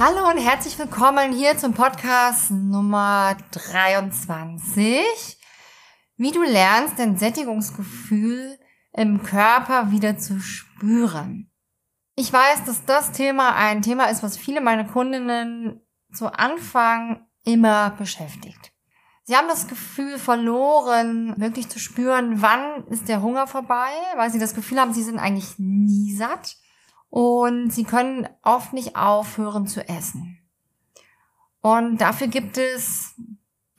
Hallo 0.00 0.30
und 0.30 0.38
herzlich 0.38 0.78
willkommen 0.78 1.32
hier 1.32 1.58
zum 1.58 1.74
Podcast 1.74 2.52
Nummer 2.52 3.36
23. 3.50 5.02
Wie 6.16 6.30
du 6.30 6.40
lernst, 6.44 7.00
dein 7.00 7.16
Sättigungsgefühl 7.16 8.60
im 8.92 9.24
Körper 9.24 9.90
wieder 9.90 10.16
zu 10.16 10.38
spüren. 10.38 11.50
Ich 12.14 12.32
weiß, 12.32 12.64
dass 12.64 12.84
das 12.84 13.10
Thema 13.10 13.56
ein 13.56 13.82
Thema 13.82 14.04
ist, 14.04 14.22
was 14.22 14.36
viele 14.36 14.60
meiner 14.60 14.84
Kundinnen 14.84 15.80
zu 16.12 16.32
Anfang 16.32 17.26
immer 17.42 17.90
beschäftigt. 17.90 18.70
Sie 19.24 19.34
haben 19.34 19.48
das 19.48 19.66
Gefühl 19.66 20.20
verloren, 20.20 21.34
wirklich 21.38 21.70
zu 21.70 21.80
spüren, 21.80 22.40
wann 22.40 22.86
ist 22.86 23.08
der 23.08 23.20
Hunger 23.20 23.48
vorbei, 23.48 23.90
weil 24.14 24.30
sie 24.30 24.38
das 24.38 24.54
Gefühl 24.54 24.78
haben, 24.78 24.94
sie 24.94 25.02
sind 25.02 25.18
eigentlich 25.18 25.58
nie 25.58 26.14
satt 26.14 26.54
und 27.10 27.70
sie 27.70 27.84
können 27.84 28.28
oft 28.42 28.72
nicht 28.72 28.96
aufhören 28.96 29.66
zu 29.66 29.88
essen. 29.88 30.38
Und 31.60 32.00
dafür 32.00 32.28
gibt 32.28 32.58
es, 32.58 33.14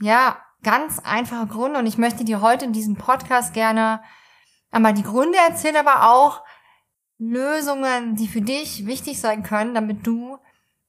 ja, 0.01 0.37
ganz 0.63 0.99
einfache 0.99 1.47
Gründe 1.47 1.79
und 1.79 1.85
ich 1.85 1.97
möchte 1.97 2.25
dir 2.25 2.41
heute 2.41 2.65
in 2.65 2.73
diesem 2.73 2.95
Podcast 2.95 3.53
gerne 3.53 4.01
einmal 4.71 4.93
die 4.93 5.03
Gründe 5.03 5.37
erzählen, 5.37 5.77
aber 5.77 6.09
auch 6.11 6.43
Lösungen, 7.17 8.15
die 8.15 8.27
für 8.27 8.41
dich 8.41 8.85
wichtig 8.85 9.19
sein 9.19 9.43
können, 9.43 9.73
damit 9.73 10.05
du 10.05 10.37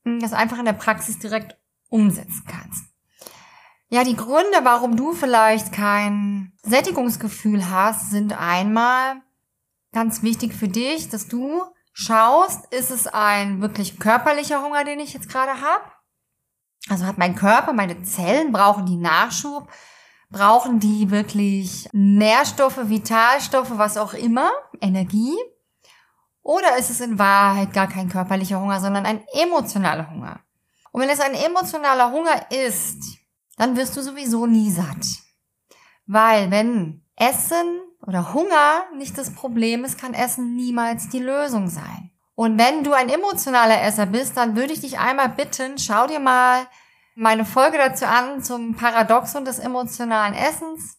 hm, 0.04 0.20
das 0.20 0.32
einfach 0.32 0.58
in 0.58 0.64
der 0.64 0.72
Praxis 0.72 1.18
direkt 1.18 1.56
umsetzen 1.88 2.44
kannst. 2.48 2.84
Ja, 3.88 4.04
die 4.04 4.16
Gründe, 4.16 4.60
warum 4.62 4.96
du 4.96 5.12
vielleicht 5.12 5.72
kein 5.72 6.52
Sättigungsgefühl 6.62 7.68
hast, 7.68 8.10
sind 8.10 8.32
einmal 8.38 9.20
ganz 9.92 10.22
wichtig 10.22 10.54
für 10.54 10.68
dich, 10.68 11.08
dass 11.08 11.26
du 11.26 11.62
schaust, 12.00 12.72
ist 12.72 12.90
es 12.90 13.06
ein 13.06 13.60
wirklich 13.60 13.98
körperlicher 13.98 14.62
Hunger, 14.62 14.84
den 14.84 15.00
ich 15.00 15.12
jetzt 15.12 15.28
gerade 15.28 15.60
habe? 15.60 15.84
Also 16.88 17.04
hat 17.04 17.18
mein 17.18 17.34
Körper, 17.34 17.74
meine 17.74 18.02
Zellen, 18.02 18.52
brauchen 18.52 18.86
die 18.86 18.96
Nachschub? 18.96 19.68
Brauchen 20.30 20.80
die 20.80 21.10
wirklich 21.10 21.88
Nährstoffe, 21.92 22.88
Vitalstoffe, 22.88 23.72
was 23.72 23.98
auch 23.98 24.14
immer, 24.14 24.50
Energie? 24.80 25.36
Oder 26.42 26.78
ist 26.78 26.88
es 26.88 27.00
in 27.00 27.18
Wahrheit 27.18 27.72
gar 27.74 27.88
kein 27.88 28.08
körperlicher 28.08 28.60
Hunger, 28.60 28.80
sondern 28.80 29.04
ein 29.04 29.22
emotionaler 29.34 30.08
Hunger? 30.10 30.40
Und 30.92 31.02
wenn 31.02 31.10
es 31.10 31.20
ein 31.20 31.34
emotionaler 31.34 32.10
Hunger 32.12 32.50
ist, 32.50 32.98
dann 33.56 33.76
wirst 33.76 33.96
du 33.96 34.02
sowieso 34.02 34.46
nie 34.46 34.70
satt. 34.70 35.04
Weil 36.06 36.50
wenn 36.50 37.04
Essen 37.16 37.80
oder 38.06 38.34
Hunger 38.34 38.84
nicht 38.96 39.16
das 39.18 39.34
Problem 39.34 39.84
ist, 39.84 39.98
kann 39.98 40.14
Essen 40.14 40.56
niemals 40.56 41.08
die 41.08 41.18
Lösung 41.18 41.68
sein. 41.68 42.10
Und 42.34 42.58
wenn 42.58 42.84
du 42.84 42.92
ein 42.92 43.10
emotionaler 43.10 43.82
Esser 43.82 44.06
bist, 44.06 44.36
dann 44.36 44.56
würde 44.56 44.72
ich 44.72 44.80
dich 44.80 44.98
einmal 44.98 45.28
bitten, 45.28 45.78
schau 45.78 46.06
dir 46.06 46.20
mal 46.20 46.66
meine 47.14 47.44
Folge 47.44 47.76
dazu 47.76 48.06
an 48.06 48.42
zum 48.42 48.74
Paradoxon 48.76 49.44
des 49.44 49.58
emotionalen 49.58 50.34
Essens. 50.34 50.96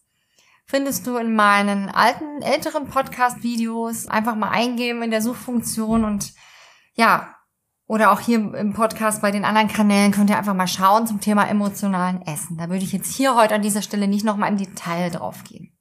Findest 0.66 1.06
du 1.06 1.16
in 1.16 1.34
meinen 1.34 1.88
alten, 1.88 2.40
älteren 2.42 2.88
Podcast-Videos. 2.88 4.06
Einfach 4.06 4.36
mal 4.36 4.50
eingeben 4.50 5.02
in 5.02 5.10
der 5.10 5.20
Suchfunktion 5.20 6.04
und 6.04 6.32
ja, 6.94 7.34
oder 7.86 8.12
auch 8.12 8.20
hier 8.20 8.54
im 8.54 8.72
Podcast 8.72 9.20
bei 9.20 9.32
den 9.32 9.44
anderen 9.44 9.68
Kanälen 9.68 10.12
könnt 10.12 10.30
ihr 10.30 10.38
einfach 10.38 10.54
mal 10.54 10.68
schauen 10.68 11.06
zum 11.06 11.20
Thema 11.20 11.48
emotionalen 11.48 12.22
Essen. 12.22 12.56
Da 12.56 12.68
würde 12.68 12.84
ich 12.84 12.92
jetzt 12.92 13.12
hier 13.12 13.34
heute 13.34 13.54
an 13.54 13.62
dieser 13.62 13.82
Stelle 13.82 14.08
nicht 14.08 14.24
nochmal 14.24 14.50
im 14.50 14.56
Detail 14.56 15.10
drauf 15.10 15.44
gehen. 15.44 15.71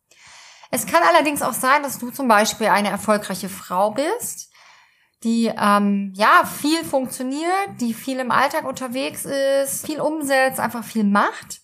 Es 0.71 0.85
kann 0.85 1.03
allerdings 1.03 1.41
auch 1.41 1.53
sein, 1.53 1.83
dass 1.83 1.99
du 1.99 2.11
zum 2.11 2.27
Beispiel 2.27 2.67
eine 2.67 2.89
erfolgreiche 2.89 3.49
Frau 3.49 3.91
bist, 3.91 4.49
die 5.23 5.53
ähm, 5.55 6.13
ja 6.15 6.43
viel 6.45 6.83
funktioniert, 6.83 7.79
die 7.81 7.93
viel 7.93 8.19
im 8.19 8.31
Alltag 8.31 8.63
unterwegs 8.63 9.25
ist, 9.25 9.85
viel 9.85 9.99
umsetzt, 9.99 10.59
einfach 10.59 10.83
viel 10.83 11.03
macht 11.03 11.61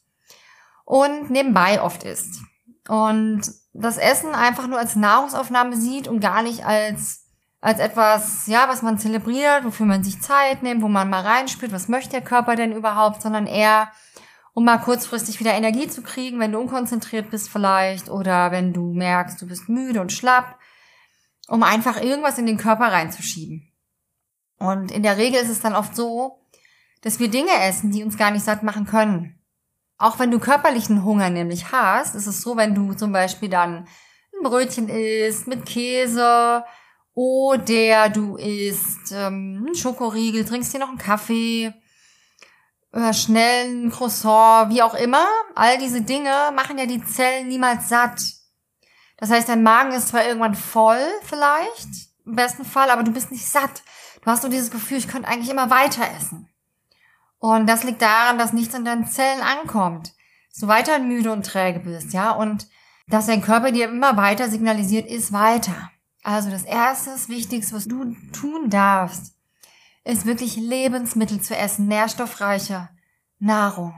und 0.85 1.31
nebenbei 1.31 1.81
oft 1.81 2.03
isst. 2.03 2.41
Und 2.87 3.41
das 3.73 3.97
Essen 3.97 4.35
einfach 4.35 4.67
nur 4.67 4.77
als 4.77 4.95
Nahrungsaufnahme 4.95 5.77
sieht 5.77 6.07
und 6.07 6.19
gar 6.19 6.43
nicht 6.43 6.65
als 6.65 7.23
als 7.59 7.79
etwas, 7.79 8.45
ja, 8.47 8.69
was 8.69 8.83
man 8.83 8.99
zelebriert, 8.99 9.65
wofür 9.65 9.87
man 9.87 10.03
sich 10.03 10.21
Zeit 10.21 10.61
nimmt, 10.61 10.83
wo 10.83 10.87
man 10.87 11.09
mal 11.09 11.21
reinspürt, 11.21 11.71
was 11.71 11.87
möchte 11.87 12.11
der 12.11 12.21
Körper 12.21 12.55
denn 12.55 12.71
überhaupt, 12.71 13.21
sondern 13.21 13.47
eher 13.47 13.91
um 14.57 14.63
mal 14.63 14.79
kurzfristig 14.79 15.39
wieder 15.39 15.53
Energie 15.53 15.87
zu 15.87 16.01
kriegen, 16.01 16.39
wenn 16.39 16.51
du 16.51 16.59
unkonzentriert 16.59 17.29
bist 17.29 17.47
vielleicht 17.47 18.09
oder 18.09 18.51
wenn 18.51 18.73
du 18.73 18.91
merkst, 18.91 19.39
du 19.39 19.45
bist 19.45 19.69
müde 19.69 20.01
und 20.01 20.11
schlapp, 20.11 20.57
um 21.47 21.61
einfach 21.61 22.01
irgendwas 22.01 22.39
in 22.39 22.47
den 22.47 22.57
Körper 22.57 22.91
reinzuschieben. 22.91 23.71
Und 24.57 24.89
in 24.91 25.03
der 25.03 25.17
Regel 25.17 25.39
ist 25.39 25.51
es 25.51 25.59
dann 25.59 25.75
oft 25.75 25.95
so, 25.95 26.41
dass 27.01 27.19
wir 27.19 27.27
Dinge 27.27 27.51
essen, 27.61 27.91
die 27.91 28.03
uns 28.03 28.17
gar 28.17 28.31
nicht 28.31 28.43
satt 28.43 28.63
machen 28.63 28.87
können. 28.87 29.39
Auch 29.99 30.17
wenn 30.17 30.31
du 30.31 30.39
körperlichen 30.39 31.03
Hunger 31.03 31.29
nämlich 31.29 31.71
hast, 31.71 32.15
ist 32.15 32.25
es 32.25 32.41
so, 32.41 32.57
wenn 32.57 32.73
du 32.73 32.95
zum 32.95 33.11
Beispiel 33.11 33.49
dann 33.49 33.87
ein 34.35 34.41
Brötchen 34.41 34.89
isst 34.89 35.45
mit 35.45 35.67
Käse 35.67 36.63
oder 37.13 38.09
du 38.09 38.37
isst 38.37 39.11
ähm, 39.11 39.65
einen 39.67 39.75
Schokoriegel, 39.75 40.45
trinkst 40.45 40.73
dir 40.73 40.79
noch 40.79 40.89
einen 40.89 40.97
Kaffee 40.97 41.75
schnellen 43.13 43.91
Croissant, 43.91 44.69
wie 44.69 44.81
auch 44.81 44.93
immer. 44.93 45.25
All 45.55 45.77
diese 45.77 46.01
Dinge 46.01 46.51
machen 46.55 46.77
ja 46.77 46.85
die 46.85 47.03
Zellen 47.03 47.47
niemals 47.47 47.89
satt. 47.89 48.21
Das 49.17 49.29
heißt, 49.29 49.49
dein 49.49 49.63
Magen 49.63 49.91
ist 49.91 50.09
zwar 50.09 50.25
irgendwann 50.25 50.55
voll, 50.55 51.01
vielleicht, 51.23 51.87
im 52.25 52.35
besten 52.35 52.65
Fall, 52.65 52.89
aber 52.89 53.03
du 53.03 53.11
bist 53.11 53.31
nicht 53.31 53.47
satt. 53.47 53.83
Du 54.21 54.31
hast 54.31 54.43
nur 54.43 54.51
dieses 54.51 54.71
Gefühl, 54.71 54.97
ich 54.97 55.07
könnte 55.07 55.27
eigentlich 55.27 55.49
immer 55.49 55.69
weiter 55.69 56.03
essen. 56.17 56.49
Und 57.39 57.67
das 57.67 57.83
liegt 57.83 58.01
daran, 58.01 58.37
dass 58.37 58.53
nichts 58.53 58.75
in 58.75 58.85
deinen 58.85 59.07
Zellen 59.07 59.41
ankommt. 59.41 60.13
Du 60.59 60.67
weiter 60.67 60.97
müde 60.99 61.31
und 61.31 61.45
träge 61.45 61.79
bist, 61.79 62.13
ja, 62.13 62.31
und 62.31 62.67
dass 63.07 63.27
dein 63.27 63.43
Körper 63.43 63.71
dir 63.71 63.89
immer 63.89 64.17
weiter 64.17 64.49
signalisiert, 64.49 65.09
ist 65.09 65.31
weiter. 65.31 65.91
Also 66.23 66.49
das 66.49 66.63
erste, 66.63 67.11
Wichtigste, 67.29 67.75
was 67.75 67.87
du 67.87 68.15
tun 68.33 68.69
darfst, 68.69 69.36
ist 70.07 70.25
wirklich 70.25 70.55
Lebensmittel 70.55 71.41
zu 71.41 71.55
essen, 71.55 71.87
nährstoffreiche 71.87 72.89
Nahrung. 73.39 73.93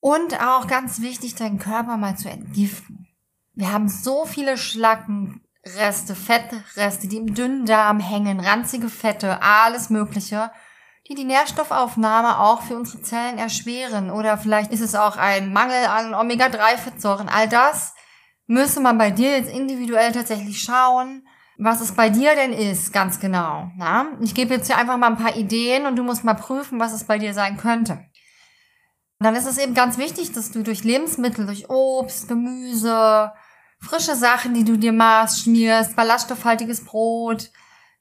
Und 0.00 0.40
auch 0.42 0.66
ganz 0.66 1.00
wichtig, 1.00 1.34
deinen 1.34 1.58
Körper 1.58 1.96
mal 1.96 2.16
zu 2.16 2.28
entgiften. 2.28 3.06
Wir 3.54 3.72
haben 3.72 3.88
so 3.88 4.24
viele 4.24 4.56
Schlacken, 4.56 5.42
Reste, 5.64 6.14
Fettreste, 6.14 7.06
die 7.06 7.18
im 7.18 7.34
Dünndarm 7.34 8.00
hängen, 8.00 8.40
ranzige 8.40 8.88
Fette, 8.88 9.42
alles 9.42 9.90
Mögliche, 9.90 10.50
die 11.06 11.14
die 11.14 11.24
Nährstoffaufnahme 11.24 12.38
auch 12.38 12.62
für 12.62 12.76
unsere 12.76 13.02
Zellen 13.02 13.38
erschweren. 13.38 14.10
Oder 14.10 14.38
vielleicht 14.38 14.72
ist 14.72 14.80
es 14.80 14.94
auch 14.94 15.16
ein 15.16 15.52
Mangel 15.52 15.84
an 15.84 16.14
Omega-3-Fettsäuren. 16.14 17.28
All 17.28 17.48
das 17.48 17.94
müsste 18.46 18.80
man 18.80 18.96
bei 18.96 19.10
dir 19.10 19.36
jetzt 19.36 19.52
individuell 19.52 20.12
tatsächlich 20.12 20.60
schauen, 20.62 21.26
was 21.62 21.82
es 21.82 21.92
bei 21.92 22.08
dir 22.08 22.34
denn 22.34 22.52
ist, 22.52 22.92
ganz 22.92 23.20
genau. 23.20 23.70
Na? 23.76 24.06
Ich 24.20 24.34
gebe 24.34 24.54
jetzt 24.54 24.66
hier 24.66 24.78
einfach 24.78 24.96
mal 24.96 25.08
ein 25.08 25.18
paar 25.18 25.36
Ideen 25.36 25.86
und 25.86 25.96
du 25.96 26.02
musst 26.02 26.24
mal 26.24 26.34
prüfen, 26.34 26.80
was 26.80 26.92
es 26.92 27.04
bei 27.04 27.18
dir 27.18 27.34
sein 27.34 27.58
könnte. 27.58 27.92
Und 27.92 29.24
dann 29.26 29.36
ist 29.36 29.46
es 29.46 29.58
eben 29.58 29.74
ganz 29.74 29.98
wichtig, 29.98 30.32
dass 30.32 30.50
du 30.50 30.62
durch 30.62 30.84
Lebensmittel, 30.84 31.44
durch 31.44 31.68
Obst, 31.68 32.28
Gemüse, 32.28 33.30
frische 33.78 34.16
Sachen, 34.16 34.54
die 34.54 34.64
du 34.64 34.78
dir 34.78 34.94
machst, 34.94 35.42
schmierst, 35.42 35.96
ballaststoffhaltiges 35.96 36.86
Brot, 36.86 37.50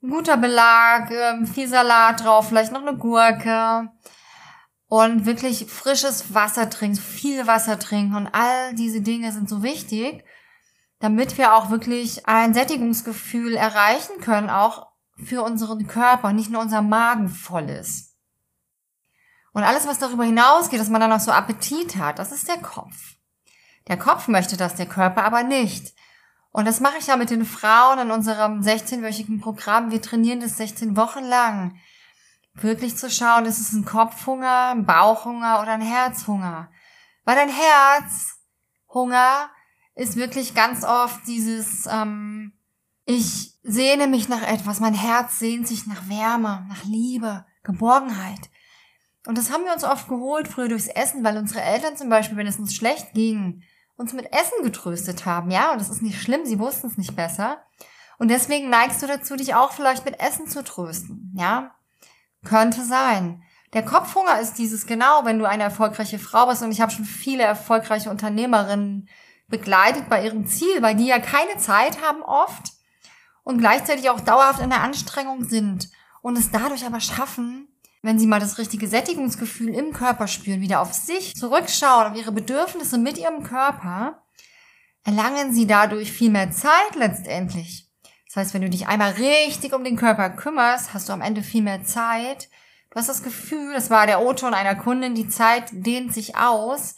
ein 0.01 0.09
guter 0.09 0.37
Belag, 0.37 1.11
ähm, 1.11 1.45
viel 1.45 1.67
Salat 1.67 2.23
drauf, 2.23 2.47
vielleicht 2.47 2.71
noch 2.71 2.81
eine 2.81 2.97
Gurke 2.97 3.89
und 4.87 5.25
wirklich 5.25 5.65
frisches 5.65 6.33
Wasser 6.33 6.69
trinken, 6.69 6.97
viel 6.97 7.45
Wasser 7.45 7.77
trinken 7.77 8.15
und 8.15 8.27
all 8.27 8.73
diese 8.75 9.01
Dinge 9.01 9.33
sind 9.33 9.49
so 9.49 9.61
wichtig, 9.63 10.23
damit 10.99 11.37
wir 11.37 11.55
auch 11.55 11.69
wirklich 11.69 12.27
ein 12.27 12.53
Sättigungsgefühl 12.53 13.55
erreichen 13.55 14.19
können, 14.21 14.49
auch 14.49 14.87
für 15.15 15.43
unseren 15.43 15.87
Körper, 15.87 16.33
nicht 16.33 16.49
nur 16.49 16.61
unser 16.61 16.81
Magen 16.81 17.29
voll 17.29 17.69
ist. 17.69 18.09
Und 19.51 19.63
alles, 19.63 19.87
was 19.87 19.99
darüber 19.99 20.23
hinausgeht, 20.23 20.79
dass 20.79 20.89
man 20.89 21.01
dann 21.01 21.09
noch 21.09 21.19
so 21.19 21.31
Appetit 21.31 21.95
hat, 21.95 22.19
das 22.19 22.31
ist 22.31 22.47
der 22.47 22.59
Kopf. 22.59 23.15
Der 23.87 23.97
Kopf 23.97 24.27
möchte 24.27 24.57
das, 24.57 24.75
der 24.75 24.85
Körper 24.85 25.23
aber 25.23 25.43
nicht. 25.43 25.93
Und 26.51 26.65
das 26.65 26.79
mache 26.79 26.97
ich 26.99 27.07
ja 27.07 27.15
mit 27.15 27.29
den 27.29 27.45
Frauen 27.45 27.99
in 27.99 28.11
unserem 28.11 28.61
16-wöchigen 28.61 29.41
Programm. 29.41 29.91
Wir 29.91 30.01
trainieren 30.01 30.39
das 30.39 30.57
16 30.57 30.95
Wochen 30.95 31.23
lang. 31.23 31.79
Wirklich 32.53 32.97
zu 32.97 33.09
schauen, 33.09 33.45
ist 33.45 33.59
es 33.59 33.71
ein 33.71 33.85
Kopfhunger, 33.85 34.71
ein 34.71 34.85
Bauchhunger 34.85 35.61
oder 35.61 35.71
ein 35.71 35.81
Herzhunger. 35.81 36.71
Weil 37.23 37.35
dein 37.35 37.49
Herzhunger 37.49 39.49
ist 39.99 40.15
wirklich 40.15 40.55
ganz 40.55 40.85
oft 40.85 41.27
dieses, 41.27 41.85
ähm, 41.91 42.53
ich 43.05 43.53
sehne 43.63 44.07
mich 44.07 44.29
nach 44.29 44.41
etwas, 44.43 44.79
mein 44.79 44.93
Herz 44.93 45.39
sehnt 45.39 45.67
sich 45.67 45.87
nach 45.87 46.07
Wärme, 46.07 46.65
nach 46.69 46.85
Liebe, 46.85 47.45
Geborgenheit. 47.63 48.49
Und 49.27 49.37
das 49.37 49.51
haben 49.51 49.65
wir 49.65 49.73
uns 49.73 49.83
oft 49.83 50.07
geholt 50.07 50.47
früher 50.47 50.69
durchs 50.69 50.87
Essen, 50.87 51.23
weil 51.25 51.37
unsere 51.37 51.61
Eltern 51.61 51.97
zum 51.97 52.07
Beispiel, 52.07 52.37
wenn 52.37 52.47
es 52.47 52.57
uns 52.57 52.73
schlecht 52.73 53.13
ging, 53.13 53.61
uns 53.97 54.13
mit 54.13 54.31
Essen 54.31 54.63
getröstet 54.63 55.25
haben, 55.25 55.51
ja, 55.51 55.73
und 55.73 55.81
das 55.81 55.89
ist 55.89 56.01
nicht 56.01 56.21
schlimm, 56.21 56.45
sie 56.45 56.59
wussten 56.59 56.87
es 56.87 56.97
nicht 56.97 57.17
besser. 57.17 57.61
Und 58.17 58.29
deswegen 58.29 58.69
neigst 58.69 59.03
du 59.03 59.07
dazu, 59.07 59.35
dich 59.35 59.53
auch 59.55 59.73
vielleicht 59.73 60.05
mit 60.05 60.17
Essen 60.21 60.47
zu 60.47 60.63
trösten, 60.63 61.33
ja. 61.37 61.75
Könnte 62.45 62.85
sein. 62.85 63.43
Der 63.73 63.83
Kopfhunger 63.83 64.39
ist 64.39 64.53
dieses 64.53 64.87
genau, 64.87 65.25
wenn 65.25 65.39
du 65.39 65.45
eine 65.45 65.63
erfolgreiche 65.63 66.19
Frau 66.19 66.47
bist, 66.47 66.63
und 66.63 66.71
ich 66.71 66.79
habe 66.79 66.93
schon 66.93 67.03
viele 67.03 67.43
erfolgreiche 67.43 68.09
Unternehmerinnen 68.09 69.09
begleitet 69.49 70.09
bei 70.09 70.23
ihrem 70.23 70.47
Ziel, 70.47 70.81
weil 70.81 70.95
die 70.95 71.07
ja 71.07 71.19
keine 71.19 71.57
Zeit 71.57 72.01
haben 72.01 72.21
oft 72.21 72.73
und 73.43 73.57
gleichzeitig 73.57 74.09
auch 74.09 74.19
dauerhaft 74.19 74.61
in 74.61 74.69
der 74.69 74.81
Anstrengung 74.81 75.43
sind 75.43 75.89
und 76.21 76.37
es 76.37 76.51
dadurch 76.51 76.85
aber 76.85 76.99
schaffen, 76.99 77.67
wenn 78.01 78.19
sie 78.19 78.27
mal 78.27 78.39
das 78.39 78.57
richtige 78.57 78.87
Sättigungsgefühl 78.87 79.73
im 79.73 79.91
Körper 79.91 80.27
spüren, 80.27 80.61
wieder 80.61 80.81
auf 80.81 80.93
sich 80.93 81.35
zurückschauen, 81.35 82.11
auf 82.11 82.17
ihre 82.17 82.31
Bedürfnisse 82.31 82.97
mit 82.97 83.17
ihrem 83.17 83.43
Körper, 83.43 84.23
erlangen 85.03 85.53
sie 85.53 85.67
dadurch 85.67 86.11
viel 86.11 86.29
mehr 86.29 86.51
Zeit 86.51 86.95
letztendlich. 86.95 87.87
Das 88.27 88.35
heißt, 88.35 88.53
wenn 88.53 88.61
du 88.61 88.69
dich 88.69 88.87
einmal 88.87 89.11
richtig 89.13 89.73
um 89.73 89.83
den 89.83 89.95
Körper 89.95 90.29
kümmerst, 90.29 90.93
hast 90.93 91.09
du 91.09 91.13
am 91.13 91.21
Ende 91.21 91.41
viel 91.41 91.63
mehr 91.63 91.83
Zeit. 91.83 92.49
Du 92.91 92.95
hast 92.95 93.09
das 93.09 93.23
Gefühl, 93.23 93.73
das 93.73 93.89
war 93.89 94.05
der 94.05 94.21
O-Ton 94.21 94.53
einer 94.53 94.75
Kundin, 94.75 95.15
die 95.15 95.27
Zeit 95.27 95.65
dehnt 95.71 96.13
sich 96.13 96.37
aus. 96.37 96.95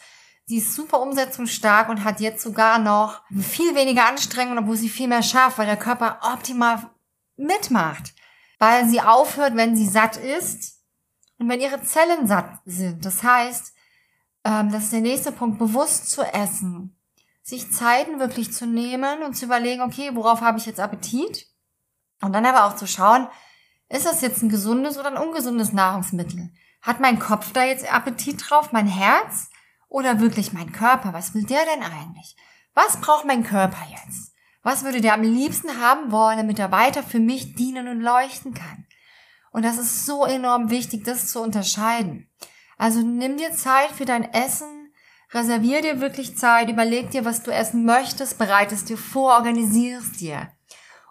Sie 0.51 0.57
ist 0.57 0.75
super 0.75 0.99
umsetzungsstark 0.99 1.87
und 1.87 2.03
hat 2.03 2.19
jetzt 2.19 2.43
sogar 2.43 2.77
noch 2.77 3.21
viel 3.39 3.73
weniger 3.73 4.05
Anstrengung, 4.09 4.57
obwohl 4.57 4.75
sie 4.75 4.89
viel 4.89 5.07
mehr 5.07 5.23
schafft, 5.23 5.57
weil 5.57 5.65
der 5.65 5.77
Körper 5.77 6.19
optimal 6.21 6.89
mitmacht. 7.37 8.13
Weil 8.59 8.85
sie 8.85 8.99
aufhört, 8.99 9.55
wenn 9.55 9.77
sie 9.77 9.87
satt 9.87 10.17
ist 10.17 10.81
und 11.39 11.47
wenn 11.47 11.61
ihre 11.61 11.81
Zellen 11.83 12.27
satt 12.27 12.59
sind. 12.65 13.05
Das 13.05 13.23
heißt, 13.23 13.73
ähm, 14.43 14.73
das 14.73 14.83
ist 14.83 14.91
der 14.91 14.99
nächste 14.99 15.31
Punkt, 15.31 15.57
bewusst 15.57 16.09
zu 16.09 16.21
essen. 16.21 16.97
Sich 17.41 17.71
Zeiten 17.71 18.19
wirklich 18.19 18.51
zu 18.51 18.65
nehmen 18.65 19.23
und 19.23 19.37
zu 19.37 19.45
überlegen, 19.45 19.83
okay, 19.83 20.09
worauf 20.15 20.41
habe 20.41 20.57
ich 20.57 20.65
jetzt 20.65 20.81
Appetit? 20.81 21.47
Und 22.21 22.33
dann 22.33 22.45
aber 22.45 22.65
auch 22.65 22.75
zu 22.75 22.87
schauen, 22.87 23.29
ist 23.87 24.05
das 24.05 24.19
jetzt 24.19 24.43
ein 24.43 24.49
gesundes 24.49 24.97
oder 24.97 25.11
ein 25.15 25.17
ungesundes 25.17 25.71
Nahrungsmittel? 25.71 26.51
Hat 26.81 26.99
mein 26.99 27.19
Kopf 27.19 27.53
da 27.53 27.63
jetzt 27.63 27.89
Appetit 27.89 28.49
drauf, 28.49 28.73
mein 28.73 28.87
Herz? 28.87 29.50
Oder 29.91 30.21
wirklich 30.21 30.53
mein 30.53 30.71
Körper? 30.71 31.11
Was 31.11 31.33
will 31.33 31.43
der 31.43 31.65
denn 31.65 31.83
eigentlich? 31.83 32.37
Was 32.73 33.01
braucht 33.01 33.25
mein 33.25 33.43
Körper 33.43 33.85
jetzt? 33.89 34.31
Was 34.63 34.85
würde 34.85 35.01
der 35.01 35.15
am 35.15 35.21
liebsten 35.21 35.81
haben 35.81 36.13
wollen, 36.13 36.37
damit 36.37 36.59
er 36.59 36.71
weiter 36.71 37.03
für 37.03 37.19
mich 37.19 37.55
dienen 37.55 37.89
und 37.89 37.99
leuchten 37.99 38.53
kann? 38.53 38.85
Und 39.51 39.65
das 39.65 39.77
ist 39.77 40.05
so 40.05 40.23
enorm 40.25 40.69
wichtig, 40.69 41.03
das 41.03 41.27
zu 41.27 41.41
unterscheiden. 41.41 42.29
Also 42.77 43.01
nimm 43.01 43.35
dir 43.35 43.51
Zeit 43.51 43.91
für 43.91 44.05
dein 44.05 44.23
Essen, 44.31 44.93
reservier 45.33 45.81
dir 45.81 45.99
wirklich 45.99 46.37
Zeit, 46.37 46.69
überleg 46.69 47.11
dir, 47.11 47.25
was 47.25 47.43
du 47.43 47.51
essen 47.51 47.83
möchtest, 47.83 48.37
bereitest 48.37 48.87
dir 48.87 48.97
vor, 48.97 49.33
organisierst 49.33 50.21
dir. 50.21 50.53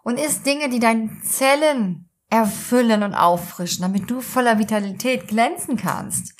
Und 0.02 0.18
isst 0.18 0.46
Dinge, 0.46 0.70
die 0.70 0.80
deine 0.80 1.20
Zellen 1.22 2.08
erfüllen 2.30 3.02
und 3.02 3.12
auffrischen, 3.12 3.82
damit 3.82 4.10
du 4.10 4.22
voller 4.22 4.58
Vitalität 4.58 5.28
glänzen 5.28 5.76
kannst. 5.76 6.39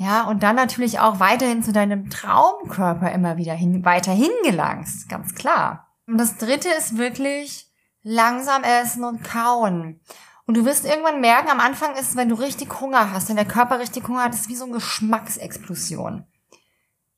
Ja, 0.00 0.22
und 0.22 0.44
dann 0.44 0.54
natürlich 0.54 1.00
auch 1.00 1.18
weiterhin 1.18 1.64
zu 1.64 1.72
deinem 1.72 2.08
Traumkörper 2.08 3.10
immer 3.10 3.36
wieder 3.36 3.52
hin, 3.52 3.84
weiter 3.84 4.12
hingelangst, 4.12 5.08
ganz 5.08 5.34
klar. 5.34 5.88
Und 6.06 6.18
das 6.18 6.36
dritte 6.36 6.68
ist 6.68 6.98
wirklich 6.98 7.66
langsam 8.04 8.62
essen 8.62 9.02
und 9.02 9.24
kauen. 9.24 10.00
Und 10.46 10.56
du 10.56 10.64
wirst 10.64 10.84
irgendwann 10.84 11.20
merken, 11.20 11.50
am 11.50 11.58
Anfang 11.58 11.96
ist 11.96 12.14
wenn 12.14 12.28
du 12.28 12.36
richtig 12.36 12.80
Hunger 12.80 13.12
hast, 13.12 13.28
wenn 13.28 13.34
der 13.34 13.44
Körper 13.44 13.80
richtig 13.80 14.06
Hunger 14.06 14.22
hat, 14.22 14.34
ist 14.34 14.42
es 14.42 14.48
wie 14.48 14.54
so 14.54 14.64
eine 14.66 14.74
Geschmacksexplosion. 14.74 16.24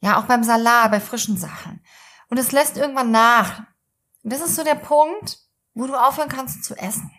Ja, 0.01 0.19
auch 0.19 0.25
beim 0.25 0.43
Salat, 0.43 0.91
bei 0.91 1.01
frischen 1.01 1.37
Sachen. 1.37 1.85
Und 2.31 2.39
es 2.39 2.51
lässt 2.51 2.79
irgendwann 2.79 3.11
nach. 3.11 3.59
Und 4.25 4.33
das 4.33 4.41
ist 4.41 4.57
so 4.57 4.65
der 4.65 4.75
Punkt, 4.75 5.39
wo 5.75 5.87
du 5.87 5.95
aufhören 5.95 6.31
kannst 6.31 6.65
zu 6.65 6.75
essen 6.77 7.11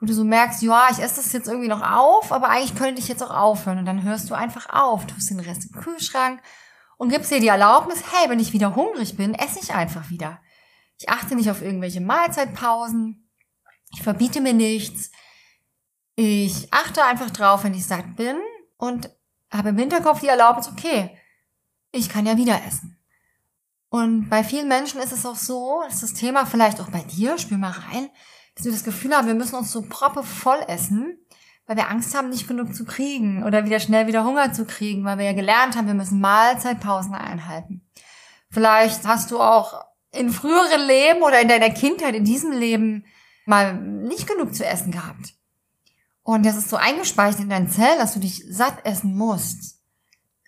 wo 0.00 0.06
du 0.06 0.12
so 0.12 0.24
merkst, 0.24 0.62
ja, 0.62 0.88
ich 0.90 0.98
esse 0.98 1.16
das 1.16 1.32
jetzt 1.32 1.48
irgendwie 1.48 1.68
noch 1.68 1.82
auf, 1.82 2.30
aber 2.32 2.48
eigentlich 2.50 2.74
könnte 2.74 3.00
ich 3.00 3.08
jetzt 3.08 3.22
auch 3.22 3.30
aufhören. 3.30 3.78
Und 3.78 3.86
dann 3.86 4.02
hörst 4.02 4.28
du 4.28 4.34
einfach 4.34 4.68
auf, 4.70 5.06
tust 5.06 5.30
den 5.30 5.40
Rest 5.40 5.66
im 5.66 5.80
Kühlschrank 5.80 6.40
und 6.98 7.08
gibst 7.08 7.30
dir 7.30 7.40
die 7.40 7.48
Erlaubnis, 7.48 8.02
hey, 8.12 8.28
wenn 8.28 8.40
ich 8.40 8.52
wieder 8.52 8.74
hungrig 8.74 9.16
bin, 9.16 9.34
esse 9.34 9.58
ich 9.60 9.74
einfach 9.74 10.10
wieder. 10.10 10.40
Ich 10.98 11.08
achte 11.08 11.34
nicht 11.34 11.50
auf 11.50 11.62
irgendwelche 11.62 12.00
Mahlzeitpausen. 12.00 13.28
Ich 13.92 14.02
verbiete 14.02 14.40
mir 14.40 14.54
nichts. 14.54 15.10
Ich 16.14 16.72
achte 16.72 17.04
einfach 17.04 17.30
drauf, 17.30 17.64
wenn 17.64 17.74
ich 17.74 17.86
satt 17.86 18.16
bin 18.16 18.36
und 18.78 19.10
habe 19.50 19.70
im 19.70 19.78
Hinterkopf 19.78 20.20
die 20.20 20.28
Erlaubnis, 20.28 20.68
okay, 20.68 21.16
ich 21.92 22.08
kann 22.08 22.26
ja 22.26 22.36
wieder 22.36 22.60
essen. 22.66 22.98
Und 23.88 24.28
bei 24.28 24.42
vielen 24.42 24.68
Menschen 24.68 25.00
ist 25.00 25.12
es 25.12 25.24
auch 25.24 25.36
so, 25.36 25.82
ist 25.88 26.02
das 26.02 26.14
Thema 26.14 26.44
vielleicht 26.44 26.80
auch 26.80 26.90
bei 26.90 27.02
dir, 27.02 27.38
spür 27.38 27.58
mal 27.58 27.70
rein, 27.70 28.10
dass 28.56 28.64
wir 28.64 28.72
das 28.72 28.84
Gefühl 28.84 29.14
haben, 29.14 29.26
wir 29.26 29.34
müssen 29.34 29.54
uns 29.54 29.70
so 29.70 29.82
proppe 29.82 30.22
voll 30.22 30.58
essen, 30.66 31.18
weil 31.66 31.76
wir 31.76 31.90
Angst 31.90 32.16
haben, 32.16 32.30
nicht 32.30 32.48
genug 32.48 32.74
zu 32.74 32.84
kriegen 32.84 33.44
oder 33.44 33.64
wieder 33.64 33.80
schnell 33.80 34.06
wieder 34.06 34.24
Hunger 34.24 34.52
zu 34.52 34.64
kriegen, 34.64 35.04
weil 35.04 35.18
wir 35.18 35.26
ja 35.26 35.32
gelernt 35.32 35.76
haben, 35.76 35.86
wir 35.86 35.94
müssen 35.94 36.20
Mahlzeitpausen 36.20 37.14
einhalten. 37.14 37.86
Vielleicht 38.50 39.06
hast 39.06 39.30
du 39.30 39.40
auch 39.40 39.84
in 40.12 40.30
früheren 40.30 40.86
Leben 40.86 41.22
oder 41.22 41.40
in 41.40 41.48
deiner 41.48 41.70
Kindheit, 41.70 42.14
in 42.14 42.24
diesem 42.24 42.52
Leben 42.52 43.04
mal 43.44 43.74
nicht 43.74 44.26
genug 44.26 44.54
zu 44.54 44.64
essen 44.64 44.90
gehabt. 44.90 45.34
Und 46.22 46.46
das 46.46 46.56
ist 46.56 46.70
so 46.70 46.76
eingespeichert 46.76 47.40
in 47.40 47.50
deinen 47.50 47.68
Zellen, 47.68 47.98
dass 47.98 48.14
du 48.14 48.20
dich 48.20 48.42
satt 48.48 48.84
essen 48.84 49.16
musst. 49.16 49.80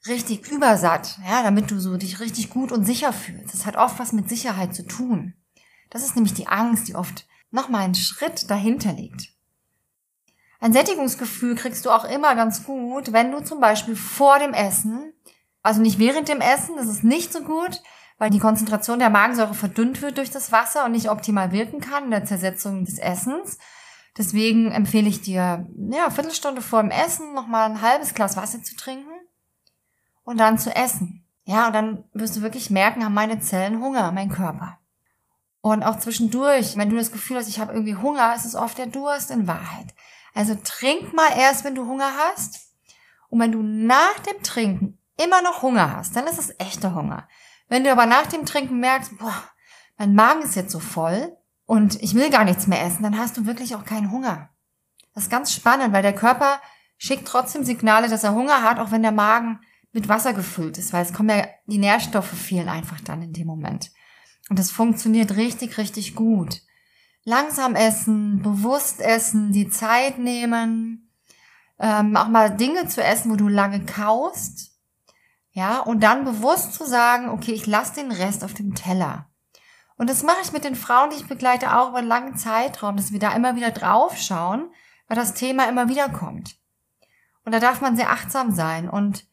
Richtig 0.07 0.51
übersatt, 0.51 1.19
ja, 1.27 1.43
damit 1.43 1.71
du 1.71 1.79
so 1.79 1.97
dich 1.97 2.21
richtig 2.21 2.51
gut 2.51 2.73
und 2.73 2.85
sicher 2.85 3.13
fühlst. 3.13 3.53
Das 3.53 3.67
hat 3.67 3.77
oft 3.77 3.99
was 3.99 4.13
mit 4.13 4.29
Sicherheit 4.29 4.75
zu 4.75 4.87
tun. 4.87 5.35
Das 5.91 6.03
ist 6.03 6.17
nämlich 6.17 6.35
die 6.35 6.49
Angst, 6.49 6.89
die 6.89 6.95
oft 6.95 7.27
nochmal 7.51 7.83
einen 7.83 7.95
Schritt 7.95 8.51
dahinter 8.51 8.93
liegt. 8.93 9.29
Ein 10.61 10.73
Sättigungsgefühl 10.73 11.55
kriegst 11.55 11.87
du 11.87 11.91
auch 11.91 12.05
immer 12.05 12.35
ganz 12.35 12.65
gut, 12.65 13.13
wenn 13.13 13.31
du 13.31 13.41
zum 13.41 13.61
Beispiel 13.61 13.95
vor 13.95 14.39
dem 14.39 14.53
Essen, 14.53 15.13
also 15.63 15.81
nicht 15.81 15.99
während 15.99 16.29
dem 16.29 16.41
Essen, 16.41 16.77
das 16.77 16.89
ist 16.89 17.05
nicht 17.05 17.33
so 17.33 17.43
gut, 17.43 17.81
weil 18.19 18.31
die 18.31 18.41
Konzentration 18.41 18.99
der 18.99 19.11
Magensäure 19.11 19.55
verdünnt 19.55 20.03
wird 20.03 20.19
durch 20.19 20.31
das 20.31 20.51
Wasser 20.51 20.85
und 20.85 20.93
nicht 20.93 21.11
optimal 21.11 21.53
wirken 21.53 21.81
kann 21.81 22.05
in 22.05 22.11
der 22.11 22.25
Zersetzung 22.25 22.85
des 22.85 22.99
Essens. 22.99 23.59
Deswegen 24.17 24.73
empfehle 24.73 25.09
ich 25.09 25.21
dir, 25.21 25.69
ja, 25.91 26.11
Viertelstunde 26.11 26.61
vor 26.61 26.83
dem 26.83 26.91
Essen 26.91 27.35
nochmal 27.35 27.71
ein 27.71 27.81
halbes 27.81 28.15
Glas 28.15 28.37
Wasser 28.37 28.61
zu 28.63 28.75
trinken 28.75 29.13
und 30.25 30.39
dann 30.39 30.59
zu 30.59 30.75
essen. 30.75 31.25
Ja, 31.45 31.69
und 31.69 31.73
dann 31.73 32.05
wirst 32.13 32.37
du 32.37 32.43
wirklich 32.43 32.69
merken, 32.69 33.05
haben 33.05 33.15
meine 33.15 33.39
Zellen 33.39 33.81
Hunger, 33.81 34.11
mein 34.11 34.29
Körper. 34.29 34.79
Und 35.73 35.83
auch 35.83 35.99
zwischendurch, 35.99 36.77
wenn 36.77 36.89
du 36.89 36.97
das 36.97 37.13
Gefühl 37.13 37.37
hast, 37.37 37.49
ich 37.49 37.61
habe 37.61 37.73
irgendwie 37.73 37.97
Hunger, 37.97 38.35
ist 38.35 38.47
es 38.47 38.55
oft 38.55 38.79
der 38.79 38.87
Durst 38.87 39.31
in 39.31 39.47
Wahrheit. 39.47 39.95
Also 40.35 40.57
trink 40.65 41.13
mal 41.13 41.31
erst, 41.37 41.63
wenn 41.65 41.75
du 41.75 41.87
Hunger 41.87 42.11
hast. 42.17 42.71
Und 43.29 43.41
wenn 43.41 43.53
du 43.53 43.63
nach 43.63 44.19
dem 44.21 44.43
Trinken 44.43 44.99
immer 45.23 45.43
noch 45.43 45.61
Hunger 45.61 45.95
hast, 45.95 46.17
dann 46.17 46.27
ist 46.27 46.39
es 46.39 46.55
echter 46.59 46.95
Hunger. 46.95 47.29
Wenn 47.69 47.85
du 47.85 47.93
aber 47.93 48.07
nach 48.07 48.27
dem 48.27 48.47
Trinken 48.47 48.81
merkst, 48.81 49.19
boah, 49.19 49.45
mein 49.99 50.15
Magen 50.15 50.41
ist 50.41 50.57
jetzt 50.57 50.73
so 50.73 50.81
voll 50.81 51.37
und 51.67 52.03
ich 52.03 52.15
will 52.15 52.31
gar 52.31 52.45
nichts 52.45 52.67
mehr 52.67 52.83
essen, 52.83 53.03
dann 53.03 53.19
hast 53.19 53.37
du 53.37 53.45
wirklich 53.45 53.75
auch 53.75 53.85
keinen 53.85 54.11
Hunger. 54.11 54.49
Das 55.15 55.25
ist 55.25 55.31
ganz 55.31 55.53
spannend, 55.53 55.93
weil 55.93 56.03
der 56.03 56.15
Körper 56.15 56.63
schickt 56.97 57.29
trotzdem 57.29 57.65
Signale, 57.65 58.09
dass 58.09 58.25
er 58.25 58.35
Hunger 58.35 58.63
hat, 58.63 58.79
auch 58.79 58.91
wenn 58.91 59.03
der 59.03 59.13
Magen 59.13 59.61
mit 59.93 60.09
Wasser 60.09 60.33
gefüllt 60.33 60.79
ist, 60.79 60.95
weil 60.95 61.03
es 61.03 61.13
kommen 61.13 61.37
ja, 61.37 61.47
die 61.67 61.79
Nährstoffe 61.79 62.27
fehlen 62.27 62.71
einfach 62.71 63.01
dann 63.03 63.21
in 63.21 63.35
dem 63.35 63.47
Moment. 63.47 63.91
Und 64.49 64.59
das 64.59 64.71
funktioniert 64.71 65.37
richtig, 65.37 65.79
richtig 65.79 66.15
gut. 66.15 66.63
Langsam 67.25 67.75
essen, 67.75 68.43
bewusst 68.43 69.01
essen, 69.01 69.53
die 69.53 69.69
Zeit 69.69 70.19
nehmen, 70.19 71.11
ähm, 71.79 72.17
auch 72.17 72.29
mal 72.29 72.57
Dinge 72.57 72.89
zu 72.89 73.03
essen, 73.03 73.31
wo 73.31 73.37
du 73.37 73.49
lange 73.49 73.85
kaust. 73.85 74.73
Ja, 75.53 75.81
und 75.81 76.03
dann 76.03 76.25
bewusst 76.25 76.75
zu 76.75 76.87
sagen, 76.87 77.29
okay, 77.29 77.53
ich 77.53 77.67
lasse 77.67 77.97
den 77.97 78.13
Rest 78.13 78.45
auf 78.45 78.55
dem 78.55 78.75
Teller. 78.75 79.29
Und 79.97 80.09
das 80.09 80.23
mache 80.23 80.39
ich 80.43 80.53
mit 80.53 80.65
den 80.65 80.77
Frauen, 80.77 81.11
die 81.11 81.17
ich 81.17 81.27
begleite, 81.27 81.77
auch 81.77 81.89
über 81.89 81.99
einen 81.99 82.09
langen 82.09 82.37
Zeitraum, 82.37 82.97
dass 82.97 83.13
wir 83.13 83.19
da 83.19 83.33
immer 83.33 83.57
wieder 83.57 83.73
drauf 83.73 84.17
schauen, 84.17 84.71
weil 85.09 85.17
das 85.17 85.35
Thema 85.35 85.69
immer 85.69 85.89
wieder 85.89 86.09
kommt. 86.09 86.57
Und 87.45 87.53
da 87.53 87.59
darf 87.59 87.81
man 87.81 87.97
sehr 87.97 88.11
achtsam 88.11 88.53
sein. 88.53 88.89
Und 88.89 89.27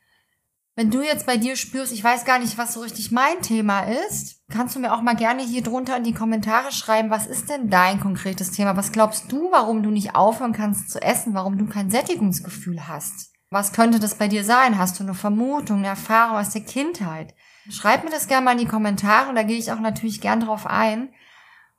wenn 0.75 0.91
du 0.91 1.01
jetzt 1.01 1.25
bei 1.25 1.37
dir 1.37 1.55
spürst, 1.55 1.93
ich 1.93 2.03
weiß 2.03 2.25
gar 2.25 2.37
nicht, 2.37 2.57
was 2.57 2.73
so 2.73 2.81
richtig 2.81 3.09
mein 3.09 3.41
Thema 3.41 3.81
ist, 4.07 4.41
kannst 4.51 4.75
du 4.75 4.79
mir 4.79 4.93
auch 4.93 5.01
mal 5.01 5.15
gerne 5.15 5.41
hier 5.41 5.63
drunter 5.63 5.95
in 5.95 6.03
die 6.03 6.13
Kommentare 6.13 6.73
schreiben, 6.73 7.09
was 7.09 7.27
ist 7.27 7.49
denn 7.49 7.69
dein 7.69 8.01
konkretes 8.01 8.51
Thema? 8.51 8.75
Was 8.75 8.91
glaubst 8.91 9.31
du, 9.31 9.51
warum 9.51 9.83
du 9.83 9.89
nicht 9.89 10.15
aufhören 10.15 10.51
kannst 10.51 10.91
zu 10.91 11.01
essen? 11.01 11.33
Warum 11.33 11.57
du 11.57 11.65
kein 11.65 11.89
Sättigungsgefühl 11.89 12.89
hast? 12.89 13.31
Was 13.49 13.71
könnte 13.71 13.99
das 13.99 14.15
bei 14.15 14.27
dir 14.27 14.43
sein? 14.43 14.77
Hast 14.77 14.99
du 14.99 15.03
eine 15.03 15.13
Vermutung, 15.13 15.77
eine 15.77 15.87
Erfahrung 15.87 16.37
aus 16.37 16.49
der 16.49 16.63
Kindheit? 16.63 17.33
Schreib 17.69 18.03
mir 18.03 18.11
das 18.11 18.27
gerne 18.27 18.43
mal 18.43 18.51
in 18.51 18.59
die 18.59 18.65
Kommentare 18.65 19.33
da 19.33 19.43
gehe 19.43 19.57
ich 19.57 19.71
auch 19.71 19.79
natürlich 19.79 20.19
gern 20.19 20.41
drauf 20.41 20.67
ein. 20.67 21.09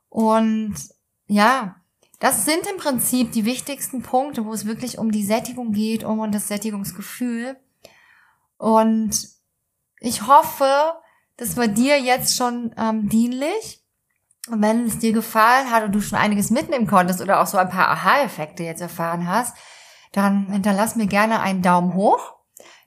Und 0.08 0.74
ja, 1.26 1.76
das 2.18 2.46
sind 2.46 2.66
im 2.66 2.78
Prinzip 2.78 3.32
die 3.32 3.44
wichtigsten 3.44 4.00
Punkte, 4.00 4.46
wo 4.46 4.54
es 4.54 4.64
wirklich 4.64 4.96
um 4.96 5.10
die 5.10 5.24
Sättigung 5.24 5.72
geht, 5.72 6.02
um 6.02 6.32
das 6.32 6.48
Sättigungsgefühl. 6.48 7.58
Und 8.58 9.28
ich 10.00 10.26
hoffe, 10.26 10.94
das 11.36 11.56
war 11.56 11.68
dir 11.68 12.00
jetzt 12.00 12.36
schon 12.36 12.74
ähm, 12.76 13.08
dienlich. 13.08 13.84
Und 14.48 14.62
wenn 14.62 14.86
es 14.86 14.98
dir 14.98 15.12
gefallen 15.12 15.70
hat 15.70 15.84
und 15.84 15.92
du 15.92 16.00
schon 16.00 16.18
einiges 16.18 16.50
mitnehmen 16.50 16.86
konntest 16.86 17.20
oder 17.20 17.40
auch 17.40 17.46
so 17.46 17.58
ein 17.58 17.68
paar 17.68 17.88
Aha-Effekte 17.88 18.62
jetzt 18.62 18.80
erfahren 18.80 19.28
hast, 19.28 19.56
dann 20.12 20.46
hinterlass 20.46 20.96
mir 20.96 21.06
gerne 21.06 21.40
einen 21.40 21.62
Daumen 21.62 21.94
hoch. 21.94 22.34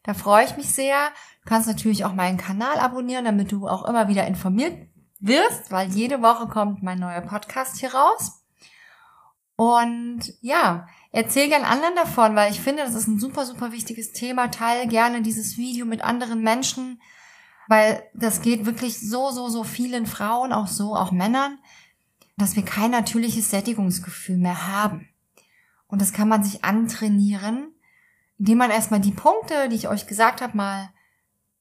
Da 0.04 0.14
freue 0.14 0.46
ich 0.46 0.56
mich 0.56 0.74
sehr. 0.74 1.10
Du 1.44 1.50
kannst 1.50 1.68
natürlich 1.68 2.06
auch 2.06 2.14
meinen 2.14 2.38
Kanal 2.38 2.80
abonnieren, 2.80 3.26
damit 3.26 3.52
du 3.52 3.68
auch 3.68 3.86
immer 3.86 4.08
wieder 4.08 4.26
informiert 4.26 4.90
wirst, 5.20 5.72
weil 5.72 5.90
jede 5.90 6.22
Woche 6.22 6.48
kommt 6.48 6.82
mein 6.82 7.00
neuer 7.00 7.22
Podcast 7.22 7.78
hier 7.78 7.94
raus. 7.94 8.39
Und 9.60 10.34
ja, 10.42 10.88
Erzähl 11.12 11.50
gern 11.50 11.64
anderen 11.64 11.96
davon, 11.96 12.36
weil 12.36 12.52
ich 12.52 12.62
finde, 12.62 12.84
das 12.84 12.94
ist 12.94 13.08
ein 13.08 13.20
super, 13.20 13.46
super 13.46 13.72
wichtiges 13.72 14.12
Thema. 14.12 14.52
Teil 14.52 14.88
gerne 14.88 15.24
dieses 15.24 15.58
Video 15.58 15.86
mit 15.86 16.04
anderen 16.04 16.44
Menschen, 16.44 17.02
weil 17.68 18.04
das 18.14 18.42
geht 18.42 18.66
wirklich 18.66 19.00
so, 19.00 19.32
so, 19.32 19.50
so 19.50 19.64
vielen 19.64 20.06
Frauen, 20.06 20.54
auch 20.54 20.68
so, 20.68 20.96
auch 20.96 21.12
Männern, 21.12 21.58
dass 22.38 22.56
wir 22.56 22.64
kein 22.64 22.92
natürliches 22.92 23.50
Sättigungsgefühl 23.50 24.38
mehr 24.38 24.68
haben. 24.68 25.10
Und 25.88 26.00
das 26.00 26.14
kann 26.14 26.30
man 26.30 26.44
sich 26.44 26.64
antrainieren, 26.64 27.74
indem 28.38 28.60
man 28.60 28.70
erstmal 28.70 29.02
die 29.02 29.12
Punkte, 29.12 29.68
die 29.70 29.76
ich 29.76 29.88
euch 29.88 30.06
gesagt 30.06 30.42
habe, 30.42 30.56
mal, 30.56 30.90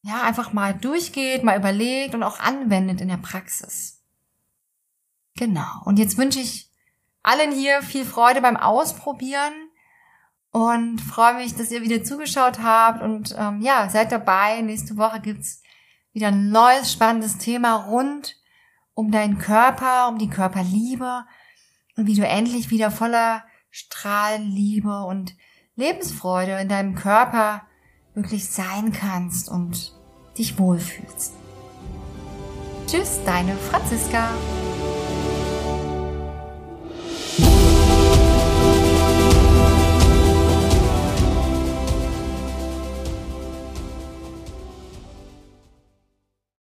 ja, 0.03 0.23
einfach 0.23 0.53
mal 0.53 0.75
durchgeht, 0.75 1.43
mal 1.43 1.59
überlegt 1.59 2.15
und 2.15 2.23
auch 2.23 2.39
anwendet 2.39 3.01
in 3.01 3.09
der 3.09 3.17
Praxis. 3.17 4.03
Genau. 5.37 5.83
Und 5.87 5.99
jetzt 5.99 6.19
wünsche 6.19 6.41
ich 6.41 6.68
allen 7.23 7.53
hier 7.53 7.83
viel 7.83 8.05
Freude 8.05 8.41
beim 8.41 8.57
Ausprobieren 8.57 9.53
und 10.51 11.01
freue 11.01 11.35
mich, 11.35 11.55
dass 11.55 11.71
ihr 11.71 11.83
wieder 11.83 12.03
zugeschaut 12.03 12.61
habt 12.61 13.03
und 13.03 13.35
ähm, 13.39 13.61
ja, 13.61 13.89
seid 13.89 14.13
dabei. 14.13 14.61
Nächste 14.61 14.97
Woche 14.97 15.21
gibt's 15.21 15.63
wieder 16.13 16.29
ein 16.29 16.51
neues 16.51 16.93
spannendes 16.93 17.39
Thema 17.39 17.77
rund 17.77 18.37
um 18.95 19.11
deinen 19.11 19.39
Körper, 19.39 20.09
um 20.09 20.19
die 20.19 20.31
Körperliebe 20.31 21.25
und 21.97 22.07
wie 22.07 22.15
du 22.15 22.27
endlich 22.27 22.71
wieder 22.71 22.91
voller 22.91 23.45
Strahlenliebe 23.71 25.05
und 25.05 25.37
Lebensfreude 25.77 26.59
in 26.59 26.69
deinem 26.69 26.95
Körper 26.97 27.63
wirklich 28.15 28.49
sein 28.49 28.93
kannst 28.93 29.49
und 29.49 29.95
dich 30.37 30.59
wohlfühlst. 30.59 31.35
Tschüss, 32.87 33.21
deine 33.25 33.55
Franziska. 33.57 34.31
Thank 37.39 37.73
you. 37.73 37.78